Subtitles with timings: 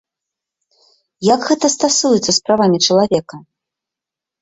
[1.27, 3.35] І як гэта стасуецца з правамі чалавека?